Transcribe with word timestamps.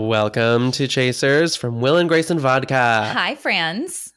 Welcome 0.00 0.72
to 0.72 0.86
Chasers 0.86 1.56
from 1.56 1.80
Will 1.80 1.96
and 1.96 2.06
Grace 2.06 2.28
and 2.28 2.38
Vodka. 2.38 3.10
Hi, 3.14 3.34
friends. 3.34 4.12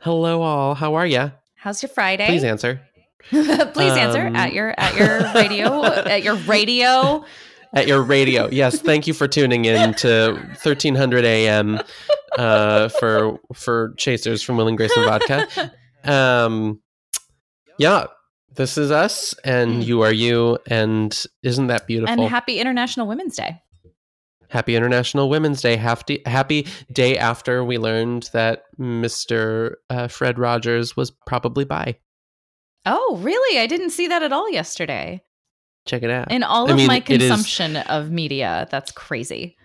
Hello, 0.00 0.40
all. 0.40 0.74
How 0.74 0.94
are 0.94 1.04
ya? 1.06 1.32
How's 1.54 1.82
your 1.82 1.90
Friday? 1.90 2.24
Please 2.26 2.42
answer. 2.44 2.80
Please 3.28 3.92
answer 3.92 4.26
Um, 4.26 4.34
at 4.36 4.54
your 4.54 4.74
at 4.78 4.96
your 4.96 5.30
radio 5.34 5.84
at 5.84 6.22
your 6.22 6.36
radio. 6.36 7.26
At 7.74 7.86
your 7.86 8.00
radio. 8.02 8.48
Yes, 8.50 8.80
thank 8.80 9.06
you 9.06 9.12
for 9.12 9.28
tuning 9.28 9.66
in 9.66 9.92
to 9.96 10.32
1300 10.62 11.26
AM 11.26 11.80
uh, 12.38 12.88
for 12.88 13.38
for 13.54 13.92
Chasers 13.98 14.42
from 14.42 14.56
Will 14.56 14.66
and 14.66 14.78
Grace 14.78 14.96
and 14.96 15.04
Vodka. 15.04 15.72
Um, 16.04 16.80
yeah, 17.78 18.06
this 18.54 18.78
is 18.78 18.90
us, 18.90 19.34
and 19.44 19.82
Mm. 19.82 19.86
you 19.86 20.00
are 20.00 20.12
you, 20.12 20.58
and 20.68 21.22
isn't 21.42 21.66
that 21.66 21.86
beautiful? 21.86 22.10
And 22.10 22.22
happy 22.30 22.58
International 22.58 23.06
Women's 23.06 23.36
Day. 23.36 23.60
Happy 24.52 24.76
International 24.76 25.30
Women's 25.30 25.62
Day. 25.62 25.76
Happy, 25.76 26.20
happy 26.26 26.66
day 26.92 27.16
after 27.16 27.64
we 27.64 27.78
learned 27.78 28.28
that 28.34 28.64
Mr. 28.78 29.76
Uh, 29.88 30.08
Fred 30.08 30.38
Rogers 30.38 30.94
was 30.94 31.10
probably 31.10 31.64
bi. 31.64 31.96
Oh, 32.84 33.18
really? 33.22 33.58
I 33.58 33.66
didn't 33.66 33.90
see 33.90 34.08
that 34.08 34.22
at 34.22 34.30
all 34.30 34.50
yesterday. 34.50 35.22
Check 35.86 36.02
it 36.02 36.10
out. 36.10 36.30
In 36.30 36.42
all 36.42 36.68
I 36.68 36.72
of 36.72 36.76
mean, 36.76 36.86
my 36.86 37.00
consumption 37.00 37.78
of 37.78 38.10
media, 38.10 38.68
that's 38.70 38.92
crazy. 38.92 39.56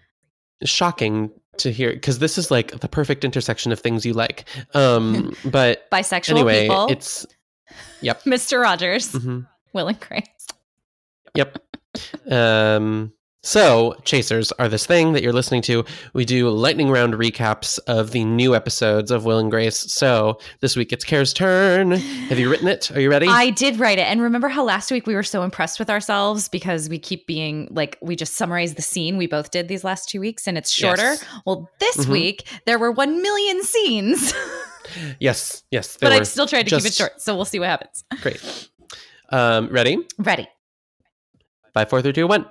Shocking 0.63 1.31
to 1.57 1.71
hear 1.71 1.91
because 1.91 2.19
this 2.19 2.37
is 2.37 2.49
like 2.49 2.79
the 2.79 2.87
perfect 2.87 3.25
intersection 3.25 3.73
of 3.73 3.81
things 3.81 4.05
you 4.05 4.13
like. 4.13 4.45
Um, 4.73 5.35
but 5.45 5.89
Bisexual 5.91 6.29
anyway, 6.29 6.61
people, 6.63 6.87
it's 6.87 7.25
Mr. 8.01 8.61
Rogers, 8.61 9.11
mhm. 9.11 9.47
Will 9.73 9.89
and 9.89 9.99
Grace. 9.99 10.47
Yep. 11.35 11.59
Um, 12.31 13.11
so, 13.43 13.95
Chasers 14.03 14.51
are 14.53 14.67
this 14.67 14.85
thing 14.85 15.13
that 15.13 15.23
you're 15.23 15.31
listening 15.31 15.61
to. 15.63 15.85
We 16.13 16.25
do 16.25 16.49
lightning 16.49 16.89
round 16.89 17.13
recaps 17.13 17.79
of 17.87 18.11
the 18.11 18.25
new 18.25 18.53
episodes 18.55 19.09
of 19.09 19.23
Will 19.23 19.39
and 19.39 19.49
Grace. 19.49 19.77
So, 19.93 20.39
this 20.59 20.75
week 20.75 20.91
it's 20.91 21.05
Kare's 21.05 21.33
turn. 21.33 21.91
Have 21.91 22.39
you 22.39 22.49
written 22.49 22.67
it? 22.67 22.91
Are 22.91 22.99
you 22.99 23.09
ready? 23.09 23.27
I 23.27 23.51
did 23.51 23.79
write 23.79 23.99
it. 23.99 24.07
And 24.07 24.21
remember 24.21 24.49
how 24.49 24.65
last 24.65 24.91
week 24.91 25.07
we 25.07 25.15
were 25.15 25.23
so 25.23 25.43
impressed 25.43 25.79
with 25.79 25.89
ourselves 25.89 26.49
because 26.49 26.89
we 26.89 26.99
keep 26.99 27.25
being 27.25 27.69
like, 27.71 27.97
we 28.01 28.15
just 28.17 28.33
summarized 28.33 28.75
the 28.75 28.81
scene 28.81 29.15
we 29.15 29.27
both 29.27 29.49
did 29.51 29.67
these 29.69 29.83
last 29.85 30.09
two 30.09 30.19
weeks 30.19 30.45
and 30.47 30.57
it's 30.57 30.71
shorter. 30.71 31.01
Yes. 31.03 31.25
Well, 31.45 31.69
this 31.79 31.97
Mhm. 32.05 32.09
week 32.09 32.47
there 32.65 32.79
were 32.79 32.91
1 32.91 33.21
million 33.21 33.63
scenes, 33.63 34.33
yes. 35.21 35.63
Yes. 35.71 35.97
But 36.01 36.11
I 36.11 36.23
still 36.23 36.47
tried 36.47 36.63
to 36.67 36.75
keep 36.75 36.85
it 36.85 36.93
short. 36.93 37.21
So 37.21 37.35
we'll 37.35 37.45
see 37.45 37.59
what 37.59 37.69
happens. 37.69 38.03
Great. 38.21 38.69
Um, 39.29 39.67
ready? 39.69 39.99
Ready. 40.17 40.49
Five, 41.73 41.89
four, 41.89 42.01
three, 42.01 42.11
two, 42.13 42.27
one. 42.27 42.45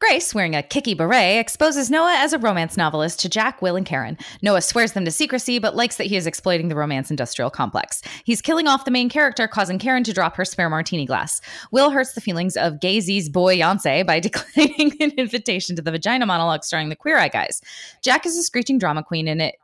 Grace, 0.00 0.34
wearing 0.34 0.56
a 0.56 0.62
kicky 0.62 0.94
beret, 0.94 1.38
exposes 1.38 1.90
Noah 1.90 2.14
as 2.16 2.32
a 2.32 2.38
romance 2.38 2.74
novelist 2.74 3.20
to 3.20 3.28
Jack, 3.28 3.60
Will, 3.60 3.76
and 3.76 3.84
Karen. 3.84 4.16
Noah 4.40 4.62
swears 4.62 4.92
them 4.92 5.04
to 5.04 5.10
secrecy, 5.10 5.58
but 5.58 5.76
likes 5.76 5.96
that 5.96 6.06
he 6.06 6.16
is 6.16 6.26
exploiting 6.26 6.68
the 6.68 6.74
romance 6.74 7.10
industrial 7.10 7.50
complex. 7.50 8.00
He's 8.24 8.40
killing 8.40 8.66
off 8.66 8.86
the 8.86 8.90
main 8.90 9.10
character, 9.10 9.46
causing 9.46 9.78
Karen 9.78 10.02
to 10.04 10.14
drop 10.14 10.36
her 10.36 10.44
spare 10.46 10.70
martini 10.70 11.04
glass. 11.04 11.42
Will 11.70 11.90
hurts 11.90 12.14
the 12.14 12.22
feelings 12.22 12.56
of 12.56 12.80
Gazy's 12.80 13.28
boy 13.28 13.58
Yonsei 13.58 14.06
by 14.06 14.20
declining 14.20 14.96
an 15.00 15.10
invitation 15.18 15.76
to 15.76 15.82
the 15.82 15.92
vagina 15.92 16.24
monologue 16.24 16.64
starring 16.64 16.88
the 16.88 16.96
Queer 16.96 17.18
Eye 17.18 17.28
Guys. 17.28 17.60
Jack 18.02 18.24
is 18.24 18.38
a 18.38 18.42
screeching 18.42 18.78
drama 18.78 19.02
queen 19.02 19.28
in 19.28 19.38
it. 19.42 19.56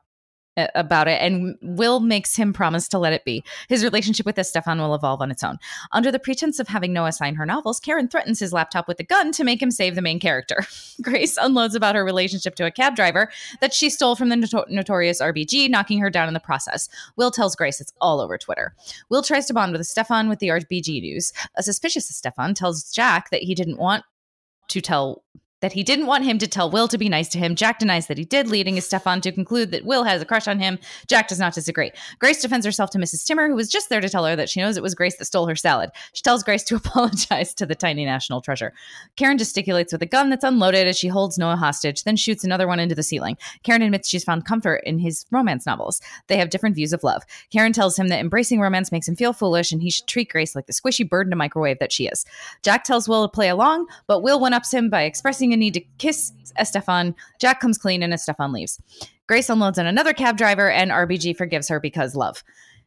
About 0.75 1.07
it, 1.07 1.21
and 1.21 1.59
Will 1.61 2.01
makes 2.01 2.35
him 2.35 2.55
promise 2.55 2.89
to 2.89 2.99
let 2.99 3.13
it 3.13 3.27
be. 3.27 3.45
His 3.69 3.85
relationship 3.85 4.25
with 4.25 4.37
Estefan 4.37 4.79
will 4.79 4.95
evolve 4.95 5.21
on 5.21 5.31
its 5.31 5.45
own. 5.45 5.59
Under 5.93 6.11
the 6.11 6.19
pretense 6.19 6.59
of 6.59 6.69
having 6.69 6.95
Noah 6.95 7.13
sign 7.13 7.35
her 7.35 7.45
novels, 7.45 7.79
Karen 7.79 8.09
threatens 8.09 8.39
his 8.39 8.55
laptop 8.55 8.89
with 8.89 8.99
a 8.99 9.03
gun 9.03 9.33
to 9.33 9.45
make 9.45 9.61
him 9.61 9.71
save 9.71 9.95
the 9.95 10.01
main 10.01 10.19
character. 10.19 10.65
Grace 11.03 11.37
unloads 11.37 11.75
about 11.75 11.95
her 11.95 12.07
relationship 12.07 12.55
to 12.55 12.65
a 12.65 12.71
cab 12.71 12.97
driver 12.97 13.31
that 13.61 13.75
she 13.75 13.91
stole 13.91 14.17
from 14.17 14.31
the 14.31 14.37
noto- 14.37 14.65
notorious 14.71 15.21
RBG, 15.21 15.69
knocking 15.69 15.99
her 15.99 16.09
down 16.09 16.27
in 16.27 16.33
the 16.33 16.41
process. 16.41 16.89
Will 17.17 17.31
tells 17.31 17.55
Grace 17.55 17.79
it's 17.79 17.93
all 18.01 18.21
over 18.21 18.39
Twitter. 18.39 18.75
Will 19.11 19.23
tries 19.23 19.45
to 19.47 19.55
bond 19.55 19.73
with 19.73 19.87
Stefan 19.87 20.31
with 20.31 20.39
the 20.39 20.49
RBG 20.49 21.03
news. 21.03 21.35
A 21.57 21.63
suspicious 21.63 22.09
Stefan 22.09 22.55
tells 22.55 22.91
Jack 22.91 23.29
that 23.29 23.43
he 23.43 23.55
didn't 23.55 23.79
want 23.79 24.05
to 24.69 24.81
tell 24.81 25.23
that 25.61 25.73
he 25.73 25.83
didn't 25.83 26.07
want 26.07 26.25
him 26.25 26.39
to 26.39 26.47
tell 26.47 26.71
Will 26.71 26.89
to 26.89 26.99
be 26.99 27.09
nice 27.09 27.29
to 27.29 27.39
him. 27.39 27.55
Jack 27.55 27.79
denies 27.79 28.07
that 28.09 28.19
he 28.19 28.25
did, 28.25 28.49
leading 28.49 28.75
his 28.75 28.87
Stefan 28.87 29.21
to 29.23 29.33
conclude 29.33 29.71
that 29.71 29.85
Will 29.85 30.05
has 30.05 30.21
a 30.21 30.27
crush 30.27 30.47
on 30.47 30.59
him. 30.59 30.79
Jack 31.07 31.29
does 31.29 31.41
not 31.41 31.55
disagree. 31.55 31.91
Grace 32.19 32.43
defends 32.43 32.67
herself 32.67 32.91
to 32.91 32.99
Mrs. 32.99 33.25
Timmer, 33.25 33.49
who 33.49 33.55
was 33.55 33.69
just 33.69 33.89
there 33.89 34.01
to 34.01 34.09
tell 34.09 34.27
her 34.27 34.37
that 34.37 34.49
she 34.49 34.61
knows 34.61 34.77
it 34.77 34.83
was 34.83 34.95
Grace 34.95 35.17
that 35.17 35.25
stole 35.25 35.47
her 35.47 35.57
salad. 35.57 35.91
She 36.13 36.23
tells 36.23 36.43
Grace 36.43 36.63
to 36.65 36.77
apologize 36.77 37.55
to 37.55 37.67
the 37.67 37.75
tiny 37.75 38.05
national 38.05 38.43
treasure. 38.43 38.75
Karen 39.17 39.39
gesticulates 39.39 39.93
with 39.93 40.03
a 40.03 40.07
gun 40.07 40.31
that's 40.31 40.45
unloaded 40.45 40.87
as 40.87 40.99
she 40.99 41.09
holds 41.09 41.39
Noah 41.39 41.57
hostage, 41.57 42.05
then 42.05 42.17
shoots 42.17 42.45
another 42.45 42.67
one 42.67 42.81
into 42.81 42.95
the 42.95 43.03
ceiling. 43.03 43.37
Karen 43.63 43.83
admits 43.83 44.09
she's 44.09 44.25
found 44.25 44.45
comfort 44.45 44.83
in 44.85 44.99
his 44.99 45.25
romance 45.31 45.65
novels. 45.67 46.01
They 46.27 46.37
have 46.37 46.51
different 46.51 46.77
views 46.77 46.93
of 46.93 47.03
love. 47.03 47.23
Karen 47.51 47.73
tells 47.73 47.99
him 47.99 48.09
that 48.09 48.21
embracing 48.21 48.61
romance 48.61 48.93
makes 48.93 49.09
him 49.09 49.17
feel 49.17 49.33
foolish 49.33 49.73
and 49.73 49.81
he 49.81 49.91
should 49.91 50.07
treat 50.07 50.29
Grace 50.29 50.55
like 50.55 50.67
the 50.67 50.73
squishy 50.73 51.09
bird 51.09 51.27
in 51.27 51.33
a 51.33 51.37
microwave 51.37 51.79
that 51.79 51.93
she 51.93 52.07
is. 52.07 52.25
Jack 52.63 52.85
tells 52.85 53.09
Will 53.09 53.27
to 53.27 53.33
play 53.33 53.49
along, 53.49 53.87
but 54.07 54.23
Will 54.23 54.39
one 54.39 54.53
ups 54.53 54.73
him 54.73 54.91
by 54.91 55.03
expressing 55.03 55.46
a 55.53 55.57
need 55.57 55.75
to 55.75 55.81
kiss 55.99 56.33
Estefan. 56.59 57.15
Jack 57.41 57.61
comes 57.61 57.79
clean 57.79 58.03
and 58.03 58.13
Estefan 58.13 58.53
leaves. 58.53 58.81
Grace 59.27 59.49
unloads 59.49 59.79
on 59.79 59.87
another 59.87 60.13
cab 60.13 60.37
driver 60.37 60.71
and 60.71 60.91
RBG 60.91 61.37
forgives 61.37 61.69
her 61.69 61.81
because 61.81 62.15
love. 62.15 62.45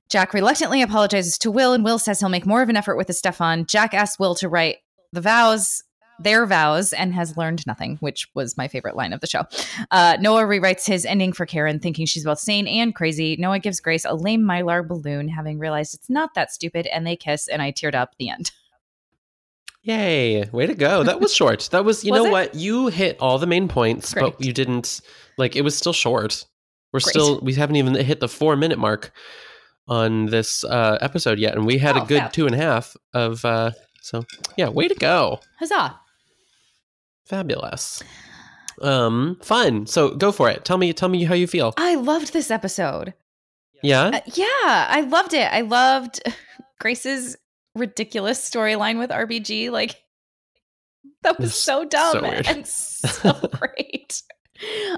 Jack 0.09 0.33
reluctantly 0.33 0.81
apologizes 0.81 1.37
to 1.37 1.51
Will 1.51 1.73
and 1.73 1.83
Will 1.83 1.99
says 1.99 2.19
he'll 2.19 2.29
make 2.29 2.45
more 2.45 2.61
of 2.61 2.69
an 2.69 2.77
effort 2.77 2.97
with 2.97 3.09
Estefan. 3.09 3.67
Jack 3.67 3.93
asks 3.93 4.17
Will 4.17 4.33
to 4.35 4.49
write 4.49 4.77
the 5.11 5.21
vows, 5.21 5.83
their 6.19 6.45
vows, 6.45 6.93
and 6.93 7.13
has 7.13 7.37
learned 7.37 7.65
nothing, 7.67 7.97
which 7.97 8.27
was 8.33 8.57
my 8.57 8.67
favorite 8.67 8.95
line 8.95 9.13
of 9.13 9.21
the 9.21 9.27
show. 9.27 9.43
Uh, 9.91 10.17
Noah 10.19 10.43
rewrites 10.43 10.87
his 10.87 11.05
ending 11.05 11.31
for 11.31 11.45
Karen, 11.45 11.79
thinking 11.79 12.05
she's 12.05 12.25
both 12.25 12.39
sane 12.39 12.67
and 12.67 12.95
crazy. 12.95 13.37
Noah 13.37 13.59
gives 13.59 13.79
Grace 13.79 14.05
a 14.05 14.15
lame 14.15 14.41
mylar 14.41 14.87
balloon, 14.87 15.29
having 15.29 15.59
realized 15.59 15.93
it's 15.93 16.09
not 16.09 16.33
that 16.33 16.51
stupid, 16.51 16.87
and 16.87 17.05
they 17.05 17.15
kiss, 17.15 17.47
and 17.47 17.61
I 17.61 17.71
teared 17.71 17.95
up 17.95 18.15
the 18.17 18.29
end. 18.29 18.51
Yay. 19.89 20.43
Way 20.51 20.67
to 20.67 20.75
go. 20.75 21.03
That 21.03 21.19
was 21.19 21.33
short. 21.33 21.67
That 21.71 21.83
was, 21.85 22.03
you 22.03 22.11
Was 22.13 22.21
know 22.23 22.27
it? 22.27 22.31
what? 22.31 22.55
You 22.55 22.87
hit 22.87 23.17
all 23.19 23.37
the 23.39 23.47
main 23.47 23.67
points, 23.67 24.13
but 24.13 24.39
you 24.39 24.53
didn't, 24.53 25.01
like, 25.37 25.55
it 25.55 25.61
was 25.61 25.75
still 25.75 25.93
short. 25.93 26.45
We're 26.93 26.99
Great. 26.99 27.09
still, 27.11 27.39
we 27.41 27.53
haven't 27.53 27.75
even 27.75 27.95
hit 27.95 28.19
the 28.19 28.27
four 28.27 28.55
minute 28.55 28.79
mark 28.79 29.11
on 29.87 30.27
this 30.27 30.63
uh, 30.63 30.97
episode 31.01 31.39
yet. 31.39 31.55
And 31.55 31.65
we 31.65 31.77
had 31.77 31.97
Oh, 31.97 32.03
a 32.03 32.05
good 32.05 32.19
fab. 32.21 32.33
two 32.33 32.45
and 32.45 32.55
a 32.55 32.57
half 32.57 32.95
of, 33.13 33.43
uh, 33.45 33.71
so 34.01 34.25
yeah, 34.57 34.69
way 34.69 34.87
to 34.87 34.95
go. 34.95 35.39
Huzzah! 35.59 35.99
Fabulous. 37.25 38.01
Um, 38.81 39.37
fun. 39.41 39.85
So 39.87 40.15
go 40.15 40.31
for 40.31 40.49
it. 40.49 40.65
Tell 40.65 40.77
me, 40.77 40.93
tell 40.93 41.09
me 41.09 41.23
how 41.25 41.35
you 41.35 41.47
feel. 41.47 41.73
I 41.77 41.95
loved 41.95 42.33
this 42.33 42.49
episode. 42.49 43.13
Yeah. 43.83 44.05
Uh, 44.05 44.19
yeah, 44.33 44.87
I 44.89 45.05
loved 45.09 45.33
it. 45.33 45.51
I 45.51 45.61
loved 45.61 46.21
Grace's 46.79 47.35
ridiculous 47.79 48.47
storyline 48.47 48.99
with 48.99 49.09
RBG. 49.09 49.71
Like 49.71 49.95
that 51.23 51.39
was 51.39 51.55
so 51.55 51.85
dumb 51.85 52.11
so 52.13 52.25
and 52.25 52.67
so 52.67 53.33
great. 53.59 54.21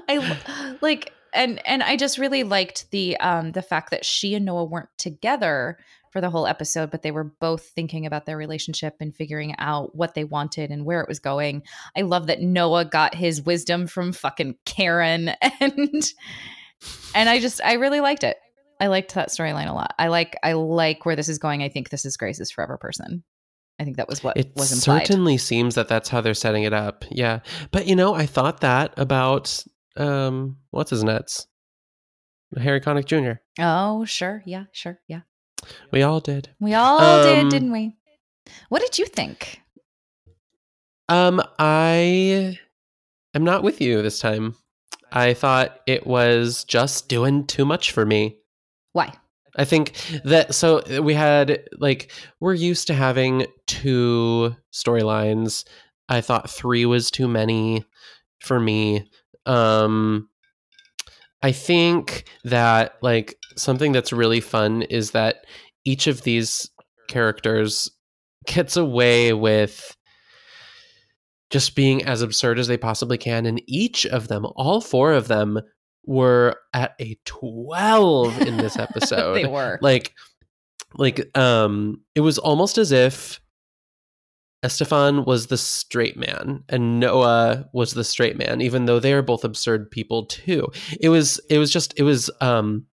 I 0.08 0.76
like 0.80 1.12
and 1.34 1.66
and 1.66 1.82
I 1.82 1.96
just 1.96 2.18
really 2.18 2.42
liked 2.42 2.90
the 2.90 3.16
um 3.18 3.52
the 3.52 3.62
fact 3.62 3.90
that 3.90 4.04
she 4.04 4.34
and 4.34 4.44
Noah 4.44 4.64
weren't 4.64 4.90
together 4.98 5.78
for 6.10 6.20
the 6.20 6.28
whole 6.28 6.46
episode, 6.46 6.90
but 6.90 7.00
they 7.00 7.10
were 7.10 7.24
both 7.24 7.64
thinking 7.68 8.04
about 8.04 8.26
their 8.26 8.36
relationship 8.36 8.96
and 9.00 9.16
figuring 9.16 9.54
out 9.58 9.96
what 9.96 10.14
they 10.14 10.24
wanted 10.24 10.70
and 10.70 10.84
where 10.84 11.00
it 11.00 11.08
was 11.08 11.18
going. 11.18 11.62
I 11.96 12.02
love 12.02 12.26
that 12.26 12.42
Noah 12.42 12.84
got 12.84 13.14
his 13.14 13.40
wisdom 13.40 13.86
from 13.86 14.12
fucking 14.12 14.56
Karen 14.66 15.30
and 15.60 16.12
and 17.14 17.28
I 17.28 17.40
just 17.40 17.62
I 17.64 17.74
really 17.74 18.00
liked 18.00 18.24
it. 18.24 18.36
I 18.82 18.88
liked 18.88 19.14
that 19.14 19.28
storyline 19.28 19.68
a 19.68 19.72
lot. 19.72 19.94
I 19.98 20.08
like 20.08 20.36
I 20.42 20.52
like 20.54 21.06
where 21.06 21.14
this 21.16 21.28
is 21.28 21.38
going. 21.38 21.62
I 21.62 21.68
think 21.68 21.88
this 21.90 22.04
is 22.04 22.16
Grace's 22.16 22.50
forever 22.50 22.76
person. 22.76 23.22
I 23.78 23.84
think 23.84 23.96
that 23.96 24.08
was 24.08 24.22
what 24.24 24.36
It 24.36 24.52
was 24.56 24.72
implied. 24.72 25.06
certainly 25.06 25.38
seems 25.38 25.76
that 25.76 25.88
that's 25.88 26.08
how 26.08 26.20
they're 26.20 26.34
setting 26.34 26.64
it 26.64 26.72
up. 26.72 27.04
Yeah. 27.10 27.40
But 27.70 27.86
you 27.86 27.94
know, 27.96 28.12
I 28.14 28.26
thought 28.26 28.60
that 28.60 28.92
about 28.96 29.64
um 29.96 30.58
what's 30.70 30.90
his 30.90 31.04
nuts? 31.04 31.46
Harry 32.58 32.80
Connick 32.80 33.06
Jr. 33.06 33.40
oh, 33.60 34.04
sure. 34.04 34.42
Yeah, 34.44 34.64
sure. 34.72 34.98
Yeah. 35.08 35.20
We 35.92 36.02
all 36.02 36.18
did. 36.20 36.50
We 36.60 36.74
all 36.74 37.00
Um, 37.00 37.22
did, 37.24 37.48
didn't 37.50 37.72
we? 37.72 37.94
What 38.68 38.82
did 38.82 38.98
you 38.98 39.06
think? 39.06 39.60
Um 41.08 41.40
I 41.58 42.58
am 43.34 43.44
not 43.44 43.62
with 43.62 43.80
you 43.80 44.02
this 44.02 44.18
time. 44.18 44.56
I 45.12 45.34
thought 45.34 45.80
it 45.86 46.06
was 46.06 46.64
just 46.64 47.08
doing 47.08 47.46
too 47.46 47.64
much 47.64 47.92
for 47.92 48.04
me. 48.04 48.38
Why? 48.92 49.12
I 49.56 49.64
think 49.64 49.92
that 50.24 50.54
so 50.54 50.82
we 51.02 51.14
had 51.14 51.64
like 51.78 52.10
we're 52.40 52.54
used 52.54 52.86
to 52.86 52.94
having 52.94 53.46
two 53.66 54.56
storylines. 54.72 55.64
I 56.08 56.20
thought 56.20 56.50
3 56.50 56.86
was 56.86 57.10
too 57.10 57.28
many 57.28 57.84
for 58.40 58.58
me. 58.58 59.08
Um 59.46 60.28
I 61.42 61.52
think 61.52 62.24
that 62.44 62.94
like 63.02 63.36
something 63.56 63.92
that's 63.92 64.12
really 64.12 64.40
fun 64.40 64.82
is 64.82 65.10
that 65.10 65.44
each 65.84 66.06
of 66.06 66.22
these 66.22 66.70
characters 67.08 67.90
gets 68.46 68.76
away 68.76 69.32
with 69.32 69.96
just 71.50 71.76
being 71.76 72.04
as 72.04 72.22
absurd 72.22 72.58
as 72.58 72.66
they 72.66 72.78
possibly 72.78 73.18
can. 73.18 73.44
And 73.44 73.60
each 73.66 74.06
of 74.06 74.28
them, 74.28 74.46
all 74.56 74.80
four 74.80 75.12
of 75.12 75.28
them, 75.28 75.60
were 76.04 76.56
at 76.74 76.94
a 77.00 77.16
12 77.24 78.40
in 78.42 78.56
this 78.56 78.76
episode. 78.78 79.34
they 79.34 79.46
were. 79.46 79.78
like 79.80 80.12
like 80.94 81.36
um 81.38 82.00
it 82.14 82.20
was 82.20 82.38
almost 82.38 82.76
as 82.78 82.92
if 82.92 83.40
Estefan 84.62 85.26
was 85.26 85.48
the 85.48 85.56
straight 85.56 86.16
man 86.16 86.62
and 86.68 87.00
Noah 87.00 87.68
was 87.72 87.94
the 87.94 88.04
straight 88.04 88.36
man, 88.36 88.60
even 88.60 88.84
though 88.84 89.00
they 89.00 89.12
are 89.12 89.22
both 89.22 89.44
absurd 89.44 89.90
people 89.90 90.26
too. 90.26 90.68
It 91.00 91.08
was 91.08 91.40
it 91.50 91.58
was 91.58 91.72
just 91.72 91.94
it 91.98 92.04
was 92.04 92.30
um 92.40 92.86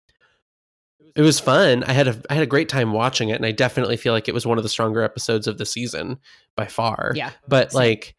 it 1.14 1.22
was 1.22 1.40
fun. 1.40 1.82
I 1.84 1.92
had 1.92 2.08
a 2.08 2.22
I 2.30 2.34
had 2.34 2.42
a 2.42 2.46
great 2.46 2.68
time 2.70 2.92
watching 2.92 3.28
it, 3.28 3.34
and 3.34 3.44
I 3.44 3.50
definitely 3.52 3.96
feel 3.98 4.12
like 4.14 4.28
it 4.28 4.34
was 4.34 4.46
one 4.46 4.56
of 4.56 4.62
the 4.62 4.70
stronger 4.70 5.02
episodes 5.02 5.46
of 5.46 5.58
the 5.58 5.66
season 5.66 6.18
by 6.56 6.66
far. 6.66 7.12
yeah. 7.14 7.32
But 7.46 7.74
like 7.74 8.14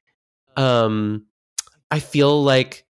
um 0.56 1.26
I 1.90 2.00
feel 2.00 2.44
like 2.44 2.86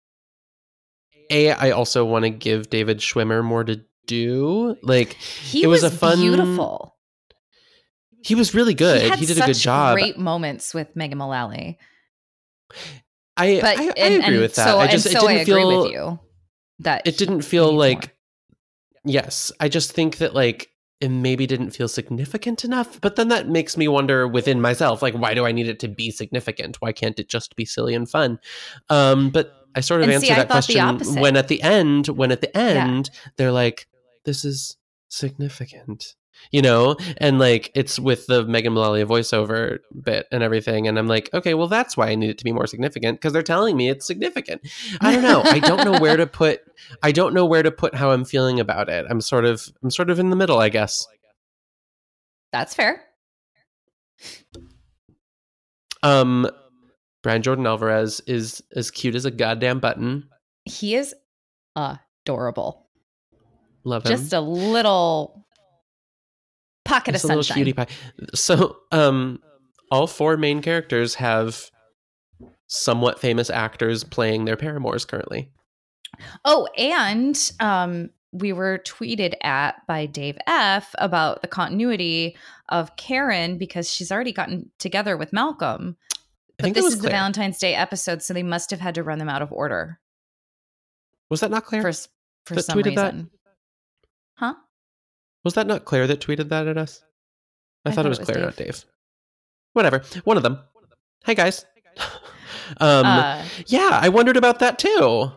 A, 1.30 1.51
I 1.51 1.72
also 1.72 2.06
want 2.06 2.24
to 2.24 2.30
give 2.30 2.69
David 2.69 3.00
Schwimmer 3.00 3.44
more 3.44 3.63
to 3.63 3.81
do. 4.07 4.75
Like 4.81 5.13
He 5.13 5.63
it 5.63 5.68
was 5.68 5.83
was, 5.83 5.94
a 5.94 5.95
fun- 5.98 6.18
beautiful. 6.19 6.95
he 8.24 8.36
was 8.36 8.54
really 8.54 8.74
good. 8.74 9.01
He, 9.13 9.19
He, 9.22 9.25
did 9.25 9.42
a 9.42 9.45
good 9.45 9.56
job. 9.56 9.95
Great 9.95 10.18
moments 10.18 10.74
with 10.74 10.95
Megan 10.95 11.18
Mullally. 11.18 11.77
I, 13.38 13.60
But 13.62 13.77
I, 13.80 13.83
I 13.88 13.94
and, 13.98 14.13
agree 14.16 14.33
and 14.36 14.39
with 14.39 14.56
that. 14.56 14.68
So, 14.68 14.80
I 14.80 14.88
just 14.88 15.06
and 15.07 15.16
it 15.16 15.19
didn't 15.19 15.30
I 15.30 15.39
agree 15.42 15.54
feel 15.54 15.83
with 15.83 15.92
you 15.92 16.19
that 16.80 17.06
it 17.07 17.18
didn't 17.18 17.42
feel 17.42 17.72
like 17.72 18.01
more. 18.07 18.13
yes. 19.06 19.51
I 19.60 19.69
just 19.69 19.92
think 19.92 20.18
that 20.18 20.33
like 20.33 20.69
it 21.01 21.10
maybe 21.10 21.45
didn't 21.45 21.72
feel 21.72 21.88
significant 21.89 22.63
enough. 22.63 23.01
But 23.01 23.18
then 23.18 23.27
that 23.27 23.50
makes 23.50 23.75
me 23.75 23.88
wonder 23.89 24.27
within 24.27 24.62
myself, 24.62 25.01
like, 25.01 25.13
why 25.13 25.33
do 25.33 25.45
I 25.45 25.51
need 25.51 25.68
it 25.68 25.80
to 25.81 25.88
be 25.89 26.10
significant? 26.12 26.77
Why 26.81 26.94
can't 26.94 27.19
it 27.19 27.27
just 27.27 27.56
be 27.57 27.66
silly 27.66 27.94
and 27.94 28.10
fun? 28.10 28.39
Um, 28.89 29.30
but 29.30 29.64
I 29.75 29.81
sort 29.81 30.01
of 30.01 30.06
And 30.06 30.13
answered 30.13 30.27
see, 30.27 30.33
that 30.33 30.48
question 30.48 31.00
when 31.22 31.36
at 31.36 31.48
the 31.50 31.62
end, 31.62 32.07
when 32.07 32.31
at 32.31 32.42
the 32.42 32.50
Yeah. 32.56 32.86
end, 32.88 33.10
they're 33.38 33.51
like, 33.51 33.88
this 34.24 34.45
is 34.45 34.77
significant. 35.10 36.16
You 36.51 36.62
know, 36.62 36.98
and 37.18 37.39
like 37.39 37.72
it's 37.75 37.98
with 37.98 38.27
the 38.27 38.44
Megan 38.45 38.74
Mullally 38.74 39.04
voiceover 39.06 39.80
bit 40.04 40.27
and 40.33 40.44
everything, 40.44 40.86
and 40.86 41.00
I'm 41.00 41.07
like, 41.07 41.30
okay, 41.33 41.54
well, 41.54 41.69
that's 41.69 41.95
why 41.95 42.07
I 42.10 42.16
need 42.16 42.30
it 42.30 42.38
to 42.39 42.44
be 42.44 42.51
more 42.51 42.68
significant 42.68 43.18
because 43.19 43.31
they're 43.31 43.42
telling 43.42 43.77
me 43.77 43.88
it's 43.89 44.06
significant. 44.06 44.62
I 45.00 45.13
don't 45.13 45.24
know. 45.24 45.42
I 45.45 45.60
don't 45.60 45.86
know 45.86 45.98
where 45.98 46.18
to 46.18 46.27
put. 46.42 46.60
I 47.01 47.13
don't 47.13 47.33
know 47.33 47.45
where 47.45 47.63
to 47.63 47.72
put 47.72 47.95
how 47.95 48.12
I'm 48.12 48.25
feeling 48.25 48.60
about 48.60 48.89
it. 48.89 49.06
I'm 49.10 49.22
sort 49.22 49.45
of. 49.45 49.66
I'm 49.81 49.89
sort 49.89 50.10
of 50.10 50.19
in 50.19 50.30
the 50.30 50.36
middle, 50.36 50.60
I 50.60 50.68
guess. 50.68 51.07
That's 52.51 52.74
fair. 52.75 53.01
Um, 56.04 56.50
Brian 57.25 57.42
Jordan 57.42 57.66
Alvarez 57.66 58.22
is 58.27 58.62
as 58.75 58.92
cute 58.92 59.16
as 59.16 59.25
a 59.25 59.31
goddamn 59.31 59.80
button. 59.80 60.30
He 60.66 60.94
is 60.94 61.16
adorable. 61.75 62.86
Love 63.83 64.06
him. 64.06 64.12
Just 64.12 64.31
a 64.31 64.39
little 64.39 65.44
pocket 66.83 67.13
Just 67.13 67.25
of 67.25 67.31
a 67.31 67.36
little 67.38 67.56
cutie 67.56 67.74
pie. 67.74 67.88
So, 68.36 68.77
um, 68.92 69.42
all 69.89 70.06
four 70.06 70.38
main 70.38 70.62
characters 70.62 71.16
have 71.16 71.72
somewhat 72.68 73.19
famous 73.19 73.50
actors 73.50 74.04
playing 74.04 74.45
their 74.45 74.56
paramours 74.56 75.04
currently. 75.04 75.50
Oh, 76.45 76.68
and 76.77 77.51
um, 77.60 78.12
we 78.33 78.54
were 78.54 78.83
tweeted 78.86 79.33
at 79.42 79.77
by 79.88 80.06
Dave 80.06 80.38
F 80.45 80.94
about 81.00 81.42
the 81.42 81.48
continuity 81.48 82.38
of 82.69 82.95
Karen 82.98 83.57
because 83.57 83.92
she's 83.92 84.12
already 84.12 84.31
gotten 84.31 84.69
together 84.77 85.18
with 85.18 85.33
Malcolm. 85.33 85.98
I 86.57 86.62
But 86.62 86.63
think 86.63 86.75
that 86.75 86.80
this 86.81 86.86
was 86.86 86.94
is 86.96 87.02
the 87.02 87.10
Valentine's 87.10 87.57
Day 87.60 87.75
episode, 87.75 88.22
so 88.24 88.34
they 88.34 88.44
must 88.44 88.72
have 88.72 88.80
had 88.80 88.96
to 88.96 89.04
run 89.04 89.19
them 89.19 89.28
out 89.30 89.42
of 89.42 89.52
order 89.52 90.00
Was 91.30 91.42
that 91.42 91.52
not 91.52 91.66
Claire? 91.66 91.81
for 91.81 91.92
for 92.46 92.56
That 92.56 92.63
some 92.63 92.80
tweeted 92.80 92.96
that? 92.96 93.13
reason. 93.13 93.30
Huh? 94.36 94.54
Was 95.44 95.54
that 95.56 95.68
not 95.68 95.86
Claire 95.86 96.07
that 96.07 96.19
tweeted 96.22 96.50
that 96.50 96.68
at 96.68 96.78
us? 96.78 97.04
I, 97.86 97.90
I 97.90 97.94
thought, 97.94 98.06
it 98.06 98.10
was 98.10 98.19
Claire, 98.19 98.40
not 98.40 98.56
Dave. 98.56 98.84
Whatever. 99.74 100.02
One 100.24 100.38
of 100.38 100.44
them. 100.44 100.60
Hey 101.25 101.36
guys. 101.36 101.66
um 102.80 103.06
uh, 103.06 103.44
yeah, 103.68 104.00
I 104.01 104.10
wondered 104.10 104.38
about 104.38 104.60
that 104.60 104.80
too. 104.80 105.31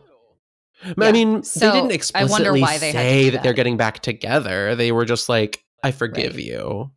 I 1.00 1.10
mean, 1.12 1.42
so 1.42 1.60
they 1.60 1.66
didn't 1.66 1.76
I 1.76 1.80
wonder 1.80 1.94
explicitly 1.94 2.60
why 2.62 2.78
they 2.78 2.92
say 2.92 3.24
do 3.24 3.30
that. 3.32 3.42
they're 3.42 3.52
getting 3.52 3.76
back 3.76 3.98
together. 4.00 4.76
They 4.76 4.92
were 4.92 5.04
just 5.04 5.28
like, 5.28 5.64
"I 5.82 5.90
forgive 5.90 6.36
Right. 6.36 6.44
you." 6.44 6.90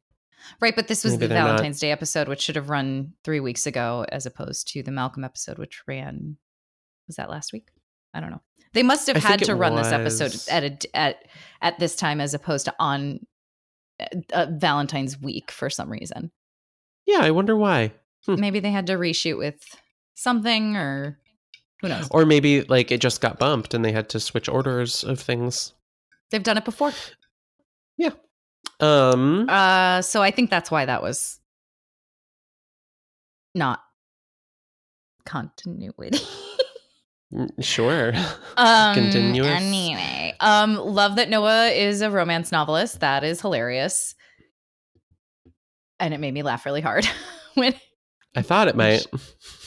Right, 0.59 0.75
but 0.75 0.87
this 0.87 1.03
was 1.03 1.13
Maybe 1.13 1.27
the 1.27 1.33
they're 1.33 1.43
not- 1.43 1.47
Valentine's 1.49 1.79
Day 1.79 1.91
episode, 1.91 2.27
which 2.27 2.41
should 2.41 2.55
have 2.55 2.69
run 2.69 3.13
three 3.23 3.39
weeks 3.39 3.65
ago, 3.65 4.05
as 4.09 4.25
opposed 4.25 4.67
to 4.69 4.83
the 4.83 4.91
Malcolm 4.91 5.23
episode, 5.23 5.57
which 5.57 5.81
ran 5.87 6.37
was 7.07 7.15
that 7.15 7.29
last 7.29 7.53
week? 7.53 7.69
I 8.13 8.19
don't 8.19 8.31
know. 8.31 8.41
They 8.73 8.83
must 8.83 9.07
have 9.07 9.17
I 9.17 9.19
had 9.19 9.43
to 9.43 9.55
run 9.55 9.75
this 9.75 9.91
episode 9.91 10.35
at 10.49 10.63
a, 10.63 10.95
at 10.95 11.25
at 11.61 11.79
this 11.79 11.95
time 11.95 12.21
as 12.21 12.33
opposed 12.33 12.65
to 12.65 12.75
on 12.79 13.25
uh, 14.33 14.47
Valentine's 14.49 15.19
week 15.19 15.51
for 15.51 15.69
some 15.69 15.89
reason. 15.89 16.31
Yeah, 17.05 17.19
I 17.21 17.31
wonder 17.31 17.55
why. 17.55 17.91
Hmm. 18.25 18.39
Maybe 18.39 18.59
they 18.59 18.71
had 18.71 18.87
to 18.87 18.93
reshoot 18.93 19.37
with 19.37 19.61
something, 20.13 20.77
or 20.77 21.19
who 21.81 21.89
knows? 21.89 22.07
Or 22.11 22.25
maybe 22.25 22.61
like 22.61 22.91
it 22.91 23.01
just 23.01 23.19
got 23.19 23.39
bumped 23.39 23.73
and 23.73 23.83
they 23.83 23.91
had 23.91 24.07
to 24.09 24.19
switch 24.19 24.47
orders 24.47 25.03
of 25.03 25.19
things. 25.19 25.73
They've 26.29 26.43
done 26.43 26.57
it 26.57 26.65
before. 26.65 26.93
Um, 28.81 29.47
Uh, 29.49 30.01
so 30.01 30.21
I 30.21 30.31
think 30.31 30.49
that's 30.49 30.71
why 30.71 30.85
that 30.85 31.01
was 31.03 31.39
not 33.53 33.81
continuity. 35.25 36.17
sure. 37.59 38.13
um, 38.57 38.95
Continuous. 38.95 39.47
Anyway, 39.47 40.33
um, 40.39 40.75
love 40.75 41.15
that 41.17 41.29
Noah 41.29 41.69
is 41.69 42.01
a 42.01 42.09
romance 42.09 42.51
novelist. 42.51 42.99
That 43.01 43.23
is 43.23 43.39
hilarious, 43.41 44.15
and 45.99 46.13
it 46.13 46.19
made 46.19 46.33
me 46.33 46.43
laugh 46.43 46.65
really 46.65 46.81
hard 46.81 47.07
when 47.53 47.73
I 48.35 48.41
thought 48.41 48.67
it 48.67 48.75
might. 48.75 49.05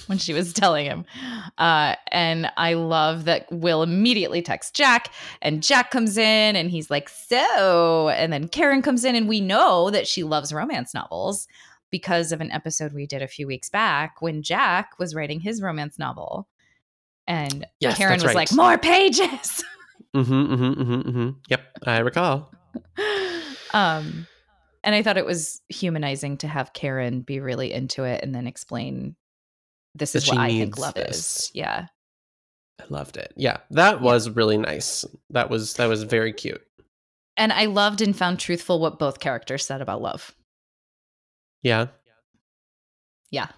when 0.09 0.19
she 0.19 0.33
was 0.33 0.53
telling 0.53 0.87
him. 0.87 1.05
Uh, 1.59 1.95
and 2.09 2.51
I 2.57 2.75
love 2.75 3.25
that 3.25 3.51
Will 3.51 3.83
immediately 3.83 4.43
texts 4.43 4.73
Jack, 4.73 5.13
and 5.43 5.63
Jack 5.63 5.91
comes 5.91 6.17
in 6.17 6.57
and 6.57 6.71
he's 6.71 6.91
like, 6.91 7.09
So, 7.09 8.09
and 8.11 8.33
then 8.33 8.49
Karen 8.49 8.83
comes 8.83 9.05
in, 9.05 9.15
and 9.15 9.29
we 9.29 9.41
know 9.41 9.91
that 9.91 10.07
she 10.07 10.23
loves 10.23 10.53
romance 10.53 10.95
novels 10.95 11.49
because 11.91 12.33
of 12.33 12.41
an 12.41 12.51
episode 12.51 12.93
we 12.93 13.07
did 13.07 13.23
a 13.23 13.29
few 13.29 13.47
weeks 13.47 13.71
back 13.71 14.21
when 14.21 14.43
Jack 14.43 14.99
was 14.99 15.15
writing 15.15 15.41
his 15.41 15.63
romance 15.63 15.99
novel. 15.99 16.49
And 17.27 17.67
Yes, 17.81 17.97
Karen 17.97 18.15
was 18.15 18.25
right. 18.25 18.35
like, 18.35 18.53
More 18.53 18.79
pages. 18.79 19.65
Mm-hmm, 20.15 20.33
mm-hmm, 20.33 20.81
mm-hmm, 20.81 21.09
mm-hmm. 21.09 21.31
Yep, 21.49 21.79
I 21.87 21.99
recall. 21.99 22.53
um, 23.75 24.29
and 24.85 24.95
I 24.95 25.03
thought 25.03 25.17
it 25.17 25.27
was 25.27 25.61
humanizing 25.69 26.37
to 26.39 26.47
have 26.47 26.73
Karen 26.73 27.23
be 27.23 27.41
really 27.41 27.73
into 27.73 28.05
it 28.05 28.23
and 28.23 28.33
then 28.33 28.47
explain 28.47 29.17
this 29.95 30.15
is 30.15 30.27
what 30.29 30.39
I 30.39 30.49
think 30.49 30.79
love 30.79 30.95
this. 30.95 31.17
is. 31.19 31.51
Yeah. 31.55 31.87
I 32.81 32.85
loved 32.89 33.17
it. 33.17 33.33
Yeah, 33.37 33.59
that 33.71 34.01
was 34.01 34.29
really 34.29 34.59
nice. 34.59 35.05
That 35.31 35.49
was 35.49 35.75
that 35.75 35.87
was 35.87 36.03
very 36.03 36.33
cute. 36.33 36.63
And 37.37 37.53
I 37.53 37.67
loved 37.67 38.01
and 38.01 38.17
found 38.17 38.39
truthful 38.39 38.81
what 38.81 38.99
both 38.99 39.21
characters 39.21 39.65
said 39.67 39.81
about 39.81 40.03
love. 40.03 40.35
Yeah. 41.63 41.87
Yeah. 43.31 43.49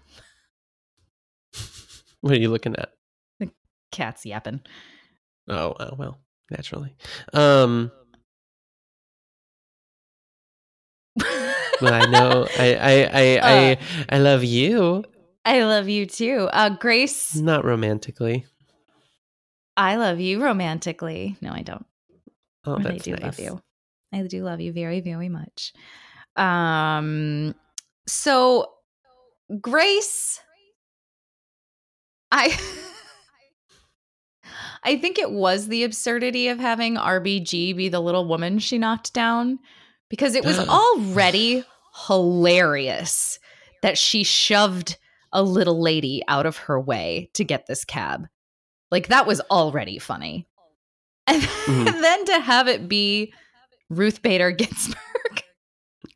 What 2.23 2.33
are 2.33 2.39
you 2.39 2.49
looking 2.49 2.75
at? 2.77 2.91
The 3.39 3.51
Cats 3.93 4.27
yapping. 4.27 4.61
Oh, 5.49 5.75
oh 5.79 5.95
well, 5.97 6.19
naturally. 6.51 6.97
Um, 7.33 7.93
well, 11.81 11.95
I 11.95 12.07
know. 12.07 12.49
I 12.59 12.75
I 12.75 13.11
I 13.13 13.37
Uh. 13.39 13.41
I, 13.43 13.79
I 14.09 14.19
love 14.19 14.43
you. 14.43 15.05
I 15.47 15.63
love 15.63 15.89
you 15.89 16.07
too. 16.07 16.49
Uh, 16.53 16.71
Grace, 16.71 17.37
Not 17.37 17.65
romantically. 17.65 18.45
I 19.77 19.95
love 19.95 20.19
you 20.19 20.43
romantically. 20.43 21.37
No, 21.41 21.53
I 21.53 21.63
don't. 21.63 21.87
Oh, 22.65 22.77
But 22.77 22.87
I 22.87 22.91
that's 22.91 23.05
do 23.05 23.13
nice. 23.13 23.23
love 23.23 23.39
you. 23.39 23.63
I 24.13 24.23
do 24.27 24.43
love 24.43 24.61
you 24.61 24.73
very, 24.73 25.01
very 25.01 25.29
much. 25.29 25.73
Um, 26.35 27.55
so 28.09 28.73
Grace, 29.61 30.41
I 32.33 32.59
I 34.83 34.99
think 34.99 35.19
it 35.19 35.31
was 35.31 35.69
the 35.69 35.85
absurdity 35.85 36.49
of 36.49 36.59
having 36.59 36.97
RBG 36.97 37.77
be 37.77 37.89
the 37.89 38.01
little 38.01 38.27
woman 38.27 38.59
she 38.59 38.79
knocked 38.79 39.13
down 39.13 39.61
because 40.09 40.35
it 40.35 40.45
was 40.45 40.59
already 40.59 41.63
hilarious 42.09 43.39
that 43.83 43.97
she 43.97 44.25
shoved 44.25 44.99
a 45.37 45.43
little 45.43 45.81
lady 45.81 46.23
out 46.27 46.47
of 46.47 46.57
her 46.57 46.81
way 46.81 47.31
to 47.35 47.45
get 47.45 47.67
this 47.67 47.85
cab. 47.85 48.27
Like 48.91 49.09
that 49.09 49.27
was 49.27 49.41
already 49.43 49.99
funny. 49.99 50.49
And 51.29 51.43
Mhm. 51.43 52.01
then 52.03 52.25
to 52.25 52.41
have 52.41 52.67
it 52.69 52.89
be 52.89 53.33
Ruth 53.91 54.23
Bader 54.23 54.51
Ginsburg. 54.51 54.97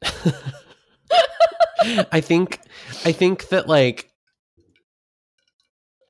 I 2.13 2.21
think 2.21 2.61
I 3.05 3.13
think 3.13 3.49
that 3.49 3.69
like 3.69 4.10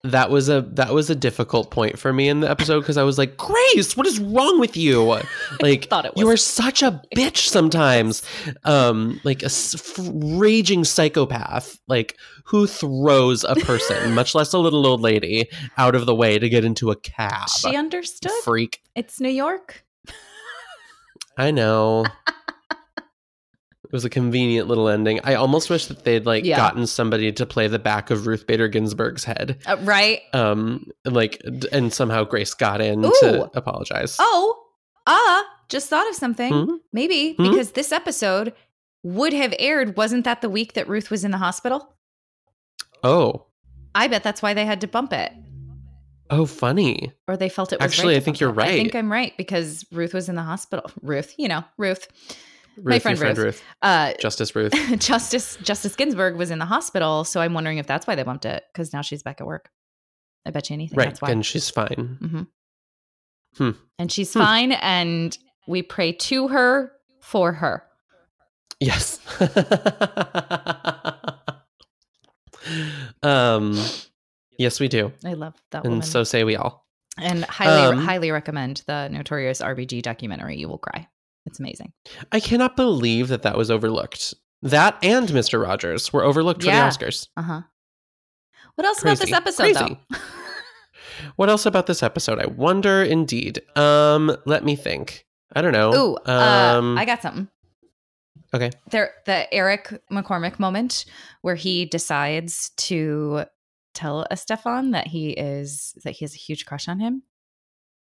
that 0.02 0.30
was 0.30 0.48
a 0.48 0.62
that 0.62 0.94
was 0.94 1.10
a 1.10 1.14
difficult 1.14 1.70
point 1.70 1.98
for 1.98 2.12
me 2.12 2.28
in 2.28 2.40
the 2.40 2.50
episode 2.50 2.80
because 2.80 2.96
I 2.96 3.02
was 3.02 3.18
like, 3.18 3.36
Grace, 3.36 3.96
what 3.96 4.06
is 4.06 4.18
wrong 4.18 4.58
with 4.58 4.76
you? 4.76 5.00
Like, 5.60 5.88
you 6.16 6.28
are 6.28 6.36
such 6.36 6.82
a 6.82 7.02
bitch 7.14 7.48
sometimes. 7.48 8.22
Um, 8.64 9.20
like 9.24 9.42
a 9.42 9.46
f- 9.46 9.98
raging 9.98 10.84
psychopath, 10.84 11.78
like 11.86 12.16
who 12.44 12.66
throws 12.66 13.44
a 13.44 13.56
person, 13.56 14.14
much 14.14 14.34
less 14.34 14.52
a 14.52 14.58
little 14.58 14.86
old 14.86 15.00
lady, 15.00 15.48
out 15.76 15.94
of 15.94 16.06
the 16.06 16.14
way 16.14 16.38
to 16.38 16.48
get 16.48 16.64
into 16.64 16.90
a 16.90 16.96
cab. 16.96 17.48
She 17.48 17.76
understood. 17.76 18.32
Freak. 18.42 18.80
It's 18.94 19.20
New 19.20 19.28
York. 19.28 19.84
I 21.36 21.50
know. 21.50 22.06
It 23.90 23.92
was 23.92 24.04
a 24.04 24.10
convenient 24.10 24.68
little 24.68 24.88
ending. 24.88 25.18
I 25.24 25.34
almost 25.34 25.68
wish 25.68 25.86
that 25.86 26.04
they'd 26.04 26.24
like 26.24 26.44
Yeah. 26.44 26.56
gotten 26.56 26.86
somebody 26.86 27.32
to 27.32 27.44
play 27.44 27.66
the 27.66 27.80
back 27.80 28.10
of 28.10 28.28
Ruth 28.28 28.46
Bader 28.46 28.68
Ginsburg's 28.68 29.24
head. 29.24 29.58
Uh, 29.66 29.78
right? 29.80 30.20
Um, 30.32 30.86
like, 31.04 31.42
and 31.72 31.92
somehow 31.92 32.22
Grace 32.22 32.54
got 32.54 32.80
in 32.80 33.04
Ooh. 33.04 33.12
to 33.20 33.50
apologize. 33.56 34.16
Oh, 34.20 34.62
ah, 35.08 35.44
just 35.68 35.88
thought 35.88 36.08
of 36.08 36.14
something. 36.14 36.52
Hmm? 36.52 36.74
Maybe 36.92 37.34
Hmm? 37.34 37.50
because 37.50 37.72
this 37.72 37.90
episode 37.90 38.52
would 39.02 39.32
have 39.32 39.52
aired. 39.58 39.96
Wasn't 39.96 40.24
that 40.24 40.40
the 40.40 40.48
week 40.50 40.74
that 40.74 40.88
Ruth 40.88 41.10
was 41.10 41.24
in 41.24 41.32
the 41.32 41.38
hospital? 41.38 41.92
Oh, 43.02 43.46
I 43.94 44.06
bet 44.06 44.22
that's 44.22 44.40
why 44.42 44.54
they 44.54 44.66
had 44.66 44.80
to 44.82 44.86
bump 44.86 45.12
it. 45.12 45.32
oh, 46.32 46.46
funny. 46.46 47.10
Or 47.26 47.36
they 47.36 47.48
felt 47.48 47.72
it 47.72 47.80
was 47.80 47.90
Actually, 47.90 48.14
right 48.14 48.20
I 48.22 48.24
think 48.24 48.38
you're 48.38 48.50
it. 48.50 48.58
I 48.60 48.68
think 48.68 48.94
I'm 48.94 49.10
right 49.10 49.36
because 49.36 49.84
Ruth 49.90 50.14
was 50.14 50.28
in 50.28 50.36
the 50.36 50.42
hospital. 50.44 50.88
Ruth, 51.02 51.34
you 51.38 51.48
know, 51.48 51.64
Ruth. 51.76 52.06
Ruth, 52.82 52.86
My 52.94 52.98
friend 52.98 53.18
friend 53.18 53.36
Ruth. 53.38 53.44
Ruth, 53.46 53.62
Uh, 53.82 54.12
Justice 54.20 54.54
Ruth. 54.56 54.72
Justice 54.98 55.56
Justice 55.62 55.94
Ginsburg 55.96 56.36
was 56.36 56.50
in 56.50 56.58
the 56.58 56.64
hospital, 56.66 57.24
so 57.24 57.40
I'm 57.40 57.54
wondering 57.54 57.78
if 57.78 57.86
that's 57.86 58.06
why 58.06 58.14
they 58.14 58.22
bumped 58.22 58.44
it 58.44 58.64
because 58.72 58.92
now 58.92 59.02
she's 59.02 59.22
back 59.22 59.40
at 59.40 59.46
work. 59.46 59.70
I 60.46 60.50
bet 60.50 60.70
you 60.70 60.74
anything. 60.74 60.96
right, 60.96 61.08
That's 61.08 61.20
why. 61.20 61.30
and 61.30 61.44
she's 61.44 61.68
fine. 61.70 62.18
hmm 62.20 62.42
Hmm. 63.56 63.70
And 63.98 64.10
she's 64.12 64.32
Hmm. 64.32 64.38
fine, 64.38 64.72
and 64.72 65.36
we 65.66 65.82
pray 65.82 66.12
to 66.12 66.48
her 66.48 66.92
for 67.20 67.52
her. 67.52 67.84
Yes. 68.78 69.18
um, 73.22 73.78
yes, 74.58 74.80
we 74.80 74.88
do, 74.88 75.12
I 75.24 75.34
love 75.34 75.54
that 75.70 75.84
and 75.84 75.92
woman. 75.94 76.06
so 76.06 76.24
say 76.24 76.44
we 76.44 76.56
all. 76.56 76.86
and 77.18 77.44
highly 77.44 77.96
Um, 77.98 77.98
highly 77.98 78.30
recommend 78.30 78.82
the 78.86 79.08
Notorious 79.08 79.60
RBG 79.60 80.00
documentary. 80.02 80.56
You 80.58 80.68
will 80.68 80.78
cry. 80.78 81.08
It's 81.46 81.58
amazing. 81.58 81.92
I 82.32 82.40
cannot 82.40 82.76
believe 82.76 83.28
that 83.28 83.42
that 83.42 83.56
was 83.56 83.70
overlooked. 83.70 84.34
That 84.62 84.98
and 85.02 85.28
Mr. 85.28 85.62
Rogers 85.62 86.12
were 86.12 86.22
overlooked 86.22 86.62
for 86.62 86.66
the 86.70 86.76
Oscars. 86.76 87.28
Uh 87.36 87.42
huh. 87.42 87.60
What 88.74 88.86
else 88.86 89.02
about 89.02 89.18
this 89.18 89.32
episode, 89.32 89.62
Crazy. 89.74 89.98
though? 90.10 90.16
What 91.36 91.50
else 91.50 91.66
about 91.66 91.86
this 91.86 92.02
episode? 92.02 92.38
I 92.38 92.46
wonder 92.46 93.02
indeed. 93.02 93.60
Um, 93.76 94.34
let 94.46 94.64
me 94.64 94.74
think. 94.74 95.26
I 95.54 95.60
don't 95.60 95.72
know. 95.72 95.92
Ooh, 95.94 96.16
uh, 96.26 96.76
um, 96.78 96.96
I 96.96 97.04
got 97.04 97.20
something. 97.20 97.46
Okay. 98.54 98.70
There, 98.90 99.10
the 99.26 99.52
Eric 99.52 100.00
McCormack 100.10 100.58
moment 100.58 101.04
where 101.42 101.56
he 101.56 101.84
decides 101.84 102.70
to 102.78 103.44
tell 103.92 104.26
Estefan 104.30 104.92
that 104.92 105.08
he 105.08 105.30
is 105.30 105.92
that 106.04 106.12
he 106.12 106.24
has 106.24 106.34
a 106.34 106.38
huge 106.38 106.64
crush 106.64 106.88
on 106.88 107.00
him. 107.00 107.22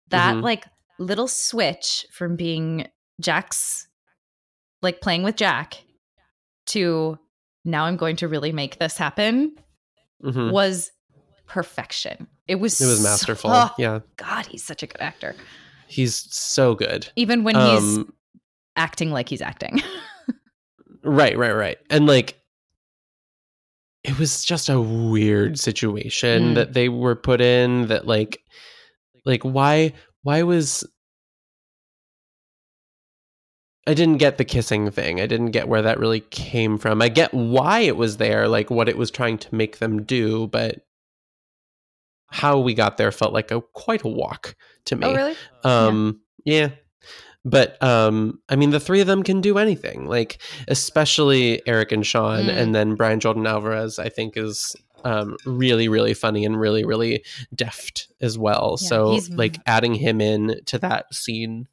That 0.10 0.36
Mhm. 0.36 0.44
like 0.44 0.66
little 1.00 1.28
switch 1.28 2.06
from 2.12 2.36
being 2.36 2.88
Jack's 3.22 3.88
like 4.82 5.02
playing 5.02 5.24
with 5.24 5.36
Jack 5.36 5.84
to 6.68 7.18
now 7.66 7.86
I'm 7.86 7.98
going 7.98 8.16
to 8.18 8.28
really 8.28 8.52
make 8.52 8.78
this 8.80 8.98
happen 8.98 9.56
Mhm. 10.24 10.52
was 10.52 10.92
perfection. 11.48 12.28
It 12.48 12.56
was 12.56 12.80
It 12.82 12.86
was 12.86 12.98
so- 12.98 13.04
masterful. 13.04 13.52
oh, 13.52 13.74
yeah. 13.78 14.00
God, 14.18 14.46
he's 14.48 14.64
such 14.64 14.84
a 14.84 14.88
good 14.88 15.02
actor. 15.02 15.36
He's 15.88 16.16
so 16.34 16.76
good. 16.76 17.10
Even 17.16 17.44
when 17.44 17.56
he's 17.56 17.98
Um, 17.98 18.14
acting 18.76 19.12
like 19.12 19.30
he's 19.30 19.42
acting. 19.42 19.82
right, 21.04 21.38
right, 21.38 21.54
right. 21.54 21.78
And 21.90 22.06
like 22.06 22.40
it 24.04 24.18
was 24.20 24.44
just 24.46 24.70
a 24.70 24.80
weird 24.80 25.60
situation 25.60 26.52
Mm. 26.52 26.56
that 26.56 26.74
they 26.74 26.88
were 26.90 27.16
put 27.16 27.42
in 27.42 27.88
that 27.88 28.06
like 28.08 28.42
like 29.26 29.44
why 29.44 29.94
why 30.22 30.44
was 30.44 30.86
I 33.88 33.94
didn't 33.94 34.18
get 34.18 34.38
the 34.38 34.46
kissing 34.46 34.92
thing. 34.92 35.22
I 35.22 35.26
didn't 35.26 35.52
get 35.52 35.68
where 35.70 35.82
that 35.82 35.98
really 36.00 36.20
came 36.20 36.78
from. 36.78 37.02
I 37.02 37.08
get 37.10 37.34
why 37.34 37.80
it 37.80 37.96
was 37.96 38.18
there, 38.18 38.48
like 38.48 38.70
what 38.70 38.90
it 38.90 38.98
was 38.98 39.10
trying 39.10 39.38
to 39.40 39.56
make 39.56 39.78
them 39.80 40.04
do, 40.04 40.48
but 40.48 40.86
how 42.28 42.60
we 42.60 42.74
got 42.74 42.98
there 42.98 43.12
felt 43.12 43.32
like 43.34 43.52
a 43.52 43.62
quite 43.62 44.04
a 44.04 44.08
walk 44.10 44.56
to 44.86 44.96
me. 44.98 45.08
oh, 45.08 45.16
really? 45.16 45.36
Um, 45.64 46.20
yeah. 46.44 46.70
But 47.46 47.82
um, 47.82 48.42
I 48.50 48.58
mean, 48.58 48.72
the 48.72 48.80
three 48.80 49.00
of 49.00 49.08
them 49.08 49.24
can 49.24 49.40
do 49.40 49.58
anything. 49.58 50.06
Like, 50.06 50.42
especially 50.68 51.62
Eric 51.66 51.94
and 51.94 52.06
Sean, 52.06 52.46
Mm. 52.46 52.58
and 52.58 52.76
then 52.76 52.96
Brian 52.96 53.22
Jordan 53.22 53.48
Alvarez. 53.48 54.00
I 54.00 54.10
think 54.10 54.36
is 54.36 54.76
um, 55.04 55.38
really, 55.46 55.88
really 55.88 56.14
funny 56.14 56.46
and 56.46 56.60
really, 56.60 56.84
really 56.84 57.24
deft 57.54 58.08
as 58.22 58.38
well. 58.38 58.78
Yeah, 58.82 58.88
so, 58.88 59.20
like, 59.32 59.58
adding 59.66 59.96
him 59.96 60.22
in 60.22 60.60
to 60.66 60.78
that 60.80 61.14
scene 61.14 61.68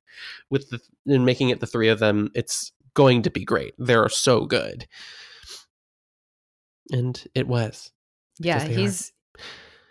with 0.50 0.70
the 0.70 0.80
and 1.06 1.26
making 1.26 1.50
it 1.50 1.60
the 1.60 1.66
three 1.66 1.88
of 1.88 1.98
them, 1.98 2.30
it's 2.34 2.72
going 2.94 3.22
to 3.22 3.30
be 3.30 3.44
great. 3.44 3.74
They're 3.78 4.08
so 4.08 4.44
good, 4.44 4.86
and 6.90 7.22
it 7.34 7.46
was. 7.46 7.90
Yeah, 8.38 8.58
they 8.66 8.74
are. 8.74 8.78
he's 8.78 9.12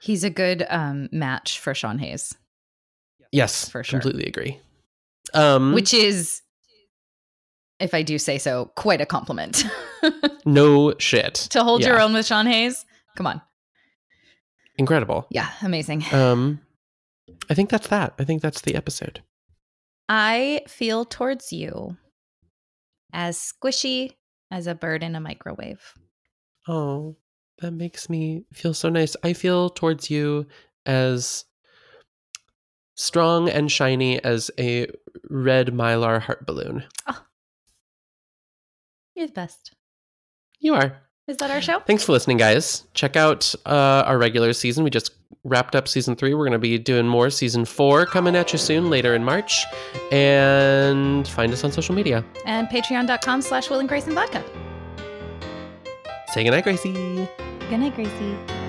he's 0.01 0.23
a 0.23 0.29
good 0.29 0.65
um 0.69 1.09
match 1.11 1.59
for 1.59 1.73
Sean 1.73 1.99
Hayes, 1.99 2.35
Yes, 3.31 3.67
For 3.69 3.83
sure. 3.83 3.99
completely 3.99 4.27
agree. 4.27 4.59
Um, 5.33 5.73
which 5.73 5.93
is 5.93 6.41
if 7.79 7.93
I 7.93 8.03
do 8.03 8.17
say 8.19 8.37
so, 8.37 8.71
quite 8.75 9.01
a 9.01 9.05
compliment. 9.05 9.63
no 10.45 10.93
shit 10.99 11.33
to 11.51 11.63
hold 11.63 11.83
your 11.83 11.99
own 11.99 12.13
with 12.13 12.25
Sean 12.25 12.45
Hayes. 12.45 12.85
Come 13.15 13.27
on. 13.27 13.41
incredible. 14.77 15.27
Yeah, 15.29 15.49
amazing. 15.61 16.03
Um, 16.11 16.59
I 17.49 17.53
think 17.53 17.69
that's 17.69 17.87
that. 17.87 18.13
I 18.19 18.23
think 18.25 18.41
that's 18.41 18.61
the 18.61 18.75
episode. 18.75 19.21
I 20.09 20.61
feel 20.67 21.05
towards 21.05 21.53
you 21.53 21.95
as 23.13 23.37
squishy 23.37 24.11
as 24.51 24.67
a 24.67 24.75
bird 24.75 25.03
in 25.03 25.15
a 25.15 25.19
microwave. 25.21 25.93
Oh, 26.67 27.15
that 27.59 27.71
makes 27.71 28.09
me 28.09 28.45
feel 28.53 28.73
so 28.73 28.89
nice. 28.89 29.15
I 29.23 29.33
feel 29.33 29.69
towards 29.69 30.09
you 30.09 30.47
as 30.85 31.45
strong 32.95 33.49
and 33.49 33.71
shiny 33.71 34.21
as 34.23 34.51
a 34.59 34.87
red 35.29 35.67
mylar 35.67 36.19
heart 36.21 36.45
balloon. 36.45 36.83
Oh, 37.07 37.21
You're 39.15 39.27
the 39.27 39.33
best. 39.33 39.73
You 40.59 40.75
are. 40.75 41.01
Is 41.27 41.37
that 41.37 41.51
our 41.51 41.61
show? 41.61 41.79
Thanks 41.79 42.03
for 42.03 42.11
listening, 42.11 42.37
guys. 42.37 42.83
Check 42.93 43.15
out 43.15 43.55
uh, 43.65 44.03
our 44.05 44.17
regular 44.17 44.51
season. 44.51 44.83
We 44.83 44.89
just 44.89 45.11
wrapped 45.45 45.75
up 45.75 45.87
season 45.87 46.15
three. 46.15 46.33
We're 46.33 46.43
going 46.43 46.51
to 46.53 46.59
be 46.59 46.77
doing 46.77 47.07
more 47.07 47.29
season 47.29 47.63
four 47.65 48.05
coming 48.05 48.35
at 48.35 48.51
you 48.51 48.59
soon, 48.59 48.89
later 48.89 49.15
in 49.15 49.23
March. 49.23 49.63
And 50.11 51.27
find 51.27 51.53
us 51.53 51.63
on 51.63 51.71
social 51.71 51.95
media. 51.95 52.25
And 52.45 52.67
patreon.com 52.67 53.41
slash 53.41 53.69
Will 53.69 53.79
and 53.79 53.87
Grace 53.87 54.05
and 54.05 54.15
Vodka. 54.15 54.43
Say 56.33 56.43
goodnight, 56.43 56.63
Gracie. 56.63 56.91
Good 57.69 57.77
night, 57.77 57.95
Gracie. 57.95 58.62